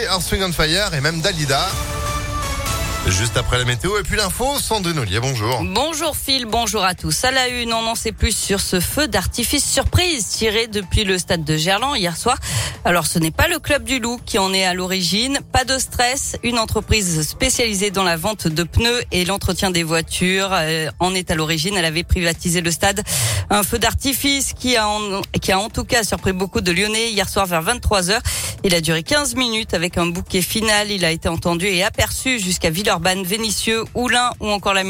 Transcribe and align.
Earth, 0.00 0.22
Swing 0.22 0.42
on 0.42 0.52
Fire 0.52 0.94
et 0.94 1.00
même 1.00 1.20
Dalida. 1.20 1.68
Juste 3.08 3.36
après 3.36 3.58
la 3.58 3.64
météo 3.64 3.98
et 3.98 4.04
puis 4.04 4.16
l'info, 4.16 4.60
Sandrine 4.60 4.96
Ollier, 4.96 5.18
bonjour. 5.18 5.60
Bonjour 5.64 6.16
Phil, 6.16 6.46
bonjour 6.46 6.84
à 6.84 6.94
tous. 6.94 7.24
À 7.24 7.32
la 7.32 7.48
une, 7.48 7.72
on 7.72 7.84
en 7.88 7.96
sait 7.96 8.12
plus 8.12 8.34
sur 8.34 8.60
ce 8.60 8.78
feu 8.78 9.08
d'artifice 9.08 9.64
surprise 9.64 10.28
tiré 10.28 10.68
depuis 10.68 11.02
le 11.02 11.18
stade 11.18 11.42
de 11.42 11.56
Gerland 11.56 11.96
hier 11.96 12.16
soir. 12.16 12.38
Alors 12.84 13.06
ce 13.06 13.18
n'est 13.18 13.32
pas 13.32 13.48
le 13.48 13.58
club 13.58 13.82
du 13.82 13.98
Loup 13.98 14.20
qui 14.24 14.38
en 14.38 14.54
est 14.54 14.64
à 14.64 14.72
l'origine. 14.72 15.40
Pas 15.50 15.64
de 15.64 15.78
stress, 15.78 16.36
une 16.44 16.60
entreprise 16.60 17.26
spécialisée 17.28 17.90
dans 17.90 18.04
la 18.04 18.16
vente 18.16 18.46
de 18.46 18.62
pneus 18.62 19.02
et 19.10 19.24
l'entretien 19.24 19.72
des 19.72 19.82
voitures 19.82 20.50
euh, 20.52 20.88
en 21.00 21.12
est 21.12 21.32
à 21.32 21.34
l'origine. 21.34 21.76
Elle 21.76 21.84
avait 21.84 22.04
privatisé 22.04 22.60
le 22.60 22.70
stade. 22.70 23.02
Un 23.50 23.64
feu 23.64 23.80
d'artifice 23.80 24.52
qui 24.52 24.76
a, 24.76 24.88
en, 24.88 25.22
qui 25.40 25.50
a 25.50 25.58
en 25.58 25.70
tout 25.70 25.84
cas 25.84 26.04
surpris 26.04 26.32
beaucoup 26.32 26.60
de 26.60 26.70
Lyonnais 26.70 27.10
hier 27.10 27.28
soir 27.28 27.46
vers 27.46 27.62
23 27.62 28.02
h 28.02 28.20
Il 28.62 28.76
a 28.76 28.80
duré 28.80 29.02
15 29.02 29.34
minutes 29.34 29.74
avec 29.74 29.98
un 29.98 30.06
bouquet 30.06 30.40
final. 30.40 30.92
Il 30.92 31.04
a 31.04 31.10
été 31.10 31.28
entendu 31.28 31.66
et 31.66 31.82
aperçu 31.82 32.38
jusqu'à 32.38 32.70
Villers 32.70 32.91
Vénissieux, 33.00 33.84
ou 33.94 34.08
encore 34.50 34.74
la. 34.74 34.82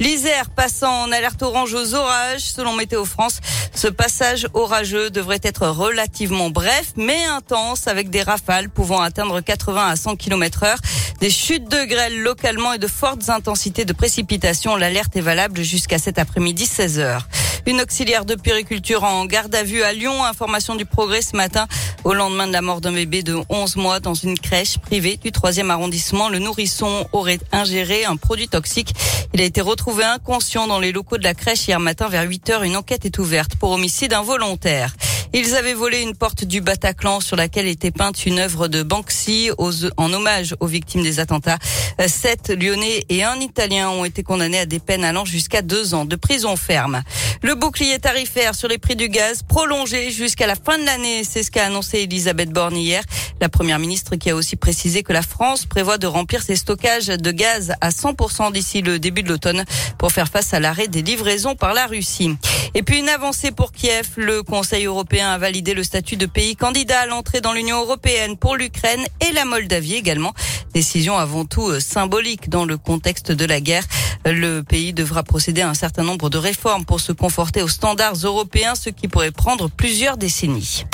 L'Isère 0.00 0.50
passant 0.50 1.02
en 1.02 1.12
alerte 1.12 1.42
orange 1.42 1.72
aux 1.74 1.94
orages, 1.94 2.40
selon 2.40 2.74
Météo 2.74 3.04
France. 3.04 3.40
Ce 3.74 3.86
passage 3.86 4.48
orageux 4.54 5.10
devrait 5.10 5.40
être 5.42 5.68
relativement 5.68 6.50
bref, 6.50 6.92
mais 6.96 7.24
intense, 7.24 7.86
avec 7.86 8.10
des 8.10 8.22
rafales 8.22 8.70
pouvant 8.70 9.00
atteindre 9.00 9.40
80 9.40 9.88
à 9.88 9.96
100 9.96 10.16
km 10.16 10.64
heure. 10.64 10.78
Des 11.20 11.30
chutes 11.30 11.70
de 11.70 11.84
grêle 11.84 12.20
localement 12.22 12.72
et 12.72 12.78
de 12.78 12.88
fortes 12.88 13.28
intensités 13.28 13.84
de 13.84 13.92
précipitations. 13.92 14.76
L'alerte 14.76 15.16
est 15.16 15.20
valable 15.20 15.62
jusqu'à 15.62 15.98
cet 15.98 16.18
après-midi 16.18 16.66
16 16.66 16.98
heures. 16.98 17.28
Une 17.66 17.80
auxiliaire 17.80 18.26
de 18.26 18.34
périculture 18.34 19.04
en 19.04 19.24
garde 19.24 19.54
à 19.54 19.62
vue 19.62 19.82
à 19.82 19.94
Lyon. 19.94 20.22
Information 20.24 20.74
du 20.74 20.84
progrès 20.84 21.22
ce 21.22 21.34
matin. 21.34 21.66
Au 22.04 22.12
lendemain 22.12 22.46
de 22.46 22.52
la 22.52 22.60
mort 22.60 22.82
d'un 22.82 22.92
bébé 22.92 23.22
de 23.22 23.38
11 23.48 23.76
mois 23.76 24.00
dans 24.00 24.12
une 24.12 24.38
crèche 24.38 24.76
privée 24.76 25.16
du 25.16 25.30
3e 25.30 25.70
arrondissement, 25.70 26.28
le 26.28 26.38
nourrisson 26.38 27.08
aurait 27.12 27.38
ingéré 27.52 28.04
un 28.04 28.16
produit 28.16 28.48
toxique. 28.48 28.94
Il 29.32 29.40
a 29.40 29.44
été 29.44 29.62
retrouvé 29.62 30.04
inconscient 30.04 30.66
dans 30.66 30.78
les 30.78 30.92
locaux 30.92 31.16
de 31.16 31.24
la 31.24 31.32
crèche 31.32 31.66
hier 31.66 31.80
matin 31.80 32.08
vers 32.08 32.28
8 32.28 32.50
heures. 32.50 32.62
Une 32.64 32.76
enquête 32.76 33.06
est 33.06 33.18
ouverte 33.18 33.56
pour 33.56 33.70
homicide 33.70 34.12
involontaire. 34.12 34.94
Ils 35.36 35.56
avaient 35.56 35.74
volé 35.74 36.00
une 36.00 36.14
porte 36.14 36.44
du 36.44 36.60
Bataclan 36.60 37.18
sur 37.18 37.34
laquelle 37.34 37.66
était 37.66 37.90
peinte 37.90 38.24
une 38.24 38.38
œuvre 38.38 38.68
de 38.68 38.84
Banksy 38.84 39.50
en 39.96 40.12
hommage 40.12 40.54
aux 40.60 40.68
victimes 40.68 41.02
des 41.02 41.18
attentats. 41.18 41.58
Sept 42.06 42.50
Lyonnais 42.50 43.04
et 43.08 43.24
un 43.24 43.40
Italien 43.40 43.90
ont 43.90 44.04
été 44.04 44.22
condamnés 44.22 44.60
à 44.60 44.66
des 44.66 44.78
peines 44.78 45.02
allant 45.02 45.24
jusqu'à 45.24 45.60
deux 45.60 45.92
ans 45.92 46.04
de 46.04 46.14
prison 46.14 46.54
ferme. 46.54 47.02
Le 47.42 47.56
bouclier 47.56 47.98
tarifaire 47.98 48.54
sur 48.54 48.68
les 48.68 48.78
prix 48.78 48.94
du 48.94 49.08
gaz 49.08 49.42
prolongé 49.42 50.12
jusqu'à 50.12 50.46
la 50.46 50.54
fin 50.54 50.78
de 50.78 50.84
l'année, 50.84 51.24
c'est 51.24 51.42
ce 51.42 51.50
qu'a 51.50 51.66
annoncé 51.66 51.98
Elisabeth 51.98 52.50
Borne 52.50 52.76
hier. 52.76 53.02
La 53.40 53.48
première 53.48 53.80
ministre 53.80 54.14
qui 54.14 54.30
a 54.30 54.36
aussi 54.36 54.54
précisé 54.54 55.02
que 55.02 55.12
la 55.12 55.22
France 55.22 55.66
prévoit 55.66 55.98
de 55.98 56.06
remplir 56.06 56.44
ses 56.44 56.54
stockages 56.54 57.08
de 57.08 57.30
gaz 57.32 57.74
à 57.80 57.88
100% 57.88 58.52
d'ici 58.52 58.82
le 58.82 59.00
début 59.00 59.24
de 59.24 59.30
l'automne 59.30 59.64
pour 59.98 60.12
faire 60.12 60.28
face 60.28 60.54
à 60.54 60.60
l'arrêt 60.60 60.86
des 60.86 61.02
livraisons 61.02 61.56
par 61.56 61.74
la 61.74 61.86
Russie. 61.86 62.36
Et 62.76 62.82
puis 62.82 62.98
une 62.98 63.08
avancée 63.08 63.52
pour 63.52 63.70
Kiev. 63.70 64.08
Le 64.16 64.42
Conseil 64.42 64.86
européen 64.86 65.30
a 65.30 65.38
validé 65.38 65.74
le 65.74 65.84
statut 65.84 66.16
de 66.16 66.26
pays 66.26 66.56
candidat 66.56 67.00
à 67.00 67.06
l'entrée 67.06 67.40
dans 67.40 67.52
l'Union 67.52 67.80
européenne 67.80 68.36
pour 68.36 68.56
l'Ukraine 68.56 69.04
et 69.20 69.32
la 69.32 69.44
Moldavie 69.44 69.94
également. 69.94 70.34
Décision 70.74 71.16
avant 71.16 71.44
tout 71.44 71.68
euh, 71.68 71.78
symbolique 71.78 72.48
dans 72.48 72.64
le 72.64 72.76
contexte 72.76 73.30
de 73.30 73.44
la 73.44 73.60
guerre. 73.60 73.84
Le 74.24 74.62
pays 74.62 74.92
devra 74.92 75.22
procéder 75.22 75.60
à 75.60 75.68
un 75.68 75.74
certain 75.74 76.02
nombre 76.02 76.30
de 76.30 76.38
réformes 76.38 76.84
pour 76.84 76.98
se 76.98 77.12
conforter 77.12 77.62
aux 77.62 77.68
standards 77.68 78.16
européens, 78.24 78.74
ce 78.74 78.90
qui 78.90 79.06
pourrait 79.06 79.30
prendre 79.30 79.70
plusieurs 79.70 80.16
décennies. 80.16 80.84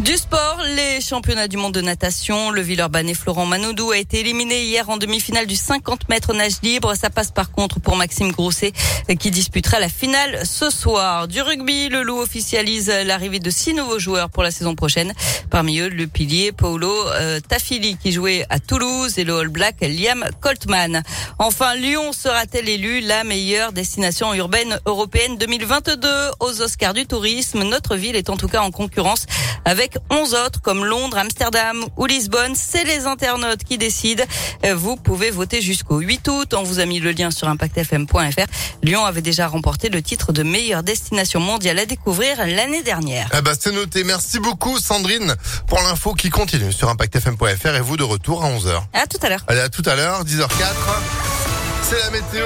Du 0.00 0.14
sport, 0.18 0.60
les 0.76 1.00
championnats 1.00 1.48
du 1.48 1.56
monde 1.56 1.72
de 1.72 1.80
natation. 1.80 2.50
Le 2.50 2.60
Villeurbanne 2.60 3.14
Florent 3.14 3.46
Manodou 3.46 3.92
a 3.92 3.96
été 3.96 4.20
éliminé 4.20 4.62
hier 4.62 4.90
en 4.90 4.98
demi-finale 4.98 5.46
du 5.46 5.56
50 5.56 6.10
mètres 6.10 6.34
nage 6.34 6.60
libre. 6.62 6.94
Ça 6.94 7.08
passe 7.08 7.30
par 7.30 7.50
contre 7.50 7.80
pour 7.80 7.96
Maxime 7.96 8.30
Grousset 8.30 8.72
qui 9.18 9.30
disputera 9.30 9.80
la 9.80 9.88
finale 9.88 10.44
ce 10.44 10.68
soir. 10.68 11.28
Du 11.28 11.40
rugby, 11.40 11.88
le 11.88 12.02
loup 12.02 12.18
officialise 12.18 12.92
l'arrivée 13.06 13.38
de 13.38 13.48
six 13.48 13.72
nouveaux 13.72 13.98
joueurs 13.98 14.28
pour 14.28 14.42
la 14.42 14.50
saison 14.50 14.74
prochaine. 14.74 15.14
Parmi 15.48 15.78
eux, 15.78 15.88
le 15.88 16.06
pilier 16.06 16.52
Paolo 16.52 16.92
euh, 17.08 17.40
Tafili 17.40 17.96
qui 17.96 18.12
jouait 18.12 18.44
à 18.50 18.58
Toulouse 18.58 19.18
et 19.18 19.24
le 19.24 19.38
All 19.38 19.48
Black 19.48 19.76
Liam 19.80 20.26
Coltman. 20.42 21.02
Enfin, 21.38 21.74
Lyon 21.74 22.12
sera-t-elle 22.12 22.68
élue 22.68 23.00
la 23.00 23.24
meilleure 23.24 23.72
destination 23.72 24.34
urbaine 24.34 24.78
européenne 24.84 25.38
2022 25.38 26.08
aux 26.40 26.60
Oscars 26.60 26.92
du 26.92 27.06
tourisme 27.06 27.62
Notre 27.62 27.96
ville 27.96 28.16
est 28.16 28.28
en 28.28 28.36
tout 28.36 28.48
cas 28.48 28.60
en 28.60 28.70
concurrence 28.70 29.24
avec 29.64 29.85
11 30.10 30.34
autres 30.34 30.60
comme 30.60 30.84
Londres, 30.84 31.18
Amsterdam 31.18 31.84
ou 31.96 32.06
Lisbonne. 32.06 32.54
C'est 32.54 32.84
les 32.84 33.06
internautes 33.06 33.64
qui 33.64 33.78
décident. 33.78 34.24
Euh, 34.64 34.74
vous 34.74 34.96
pouvez 34.96 35.30
voter 35.30 35.60
jusqu'au 35.60 35.98
8 35.98 36.28
août. 36.28 36.54
On 36.54 36.62
vous 36.62 36.80
a 36.80 36.86
mis 36.86 37.00
le 37.00 37.12
lien 37.12 37.30
sur 37.30 37.48
impactfm.fr. 37.48 38.46
Lyon 38.82 39.04
avait 39.04 39.22
déjà 39.22 39.46
remporté 39.48 39.88
le 39.88 40.02
titre 40.02 40.32
de 40.32 40.42
meilleure 40.42 40.82
destination 40.82 41.40
mondiale 41.40 41.78
à 41.78 41.86
découvrir 41.86 42.38
l'année 42.46 42.82
dernière. 42.82 43.28
Ah 43.32 43.40
bah 43.40 43.52
c'est 43.58 43.72
noté. 43.72 44.04
Merci 44.04 44.38
beaucoup 44.38 44.78
Sandrine 44.78 45.34
pour 45.66 45.78
l'info 45.80 46.14
qui 46.14 46.30
continue 46.30 46.72
sur 46.72 46.88
impactfm.fr 46.88 47.74
et 47.74 47.80
vous 47.80 47.96
de 47.96 48.04
retour 48.04 48.44
à 48.44 48.50
11h. 48.50 48.82
À 48.92 49.06
tout 49.06 49.18
à 49.22 49.28
l'heure. 49.28 49.44
Allez 49.48 49.60
à 49.60 49.68
tout 49.68 49.82
à 49.86 49.94
l'heure, 49.94 50.24
10h04. 50.24 50.48
C'est 51.82 51.98
la 51.98 52.10
météo. 52.10 52.44